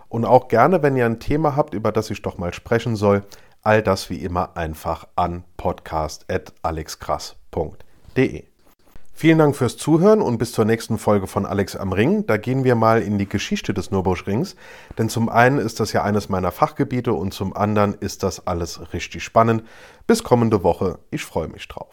Und 0.10 0.26
auch 0.26 0.48
gerne, 0.48 0.82
wenn 0.82 0.96
ihr 0.96 1.06
ein 1.06 1.20
Thema 1.20 1.56
habt, 1.56 1.76
über 1.76 1.92
das 1.92 2.10
ich 2.10 2.24
doch 2.24 2.40
mal 2.40 2.54
sprechen 2.54 2.96
soll, 2.96 3.24
All 3.64 3.82
das 3.82 4.10
wie 4.10 4.18
immer 4.18 4.58
einfach 4.58 5.08
an 5.16 5.46
podcast.alexkrass.de. 5.56 8.44
Vielen 9.16 9.38
Dank 9.38 9.56
fürs 9.56 9.78
Zuhören 9.78 10.22
und 10.22 10.38
bis 10.38 10.52
zur 10.52 10.66
nächsten 10.66 10.98
Folge 10.98 11.28
von 11.28 11.46
Alex 11.46 11.78
am 11.78 11.94
Ring. 11.94 12.26
Da 12.26 12.38
gehen 12.38 12.64
wir 12.66 12.76
mal 12.76 13.02
in 13.02 13.18
die 13.18 13.30
Geschichte 13.30 13.74
des 13.74 13.90
Nürburgrings, 13.92 14.58
denn 14.98 15.08
zum 15.08 15.30
einen 15.30 15.60
ist 15.60 15.80
das 15.80 15.94
ja 15.94 16.04
eines 16.04 16.28
meiner 16.28 16.52
Fachgebiete 16.52 17.14
und 17.14 17.34
zum 17.34 17.56
anderen 17.56 17.94
ist 17.94 18.24
das 18.24 18.46
alles 18.48 18.92
richtig 18.92 19.24
spannend. 19.24 19.64
Bis 20.08 20.24
kommende 20.24 20.64
Woche. 20.64 21.00
Ich 21.10 21.24
freue 21.24 21.48
mich 21.48 21.70
drauf. 21.70 21.88